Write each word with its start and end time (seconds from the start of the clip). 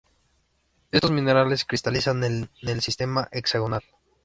Estos 0.91 1.11
minerales 1.11 1.63
cristalizan 1.63 2.23
en 2.23 2.49
el 2.63 2.81
sistema 2.81 3.29
hexagonal. 3.31 3.83